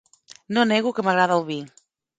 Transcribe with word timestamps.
No 0.57 0.63
nego 0.71 0.95
que 0.97 1.07
m'agrada 1.09 1.39
el 1.41 1.47
vi. 1.53 1.61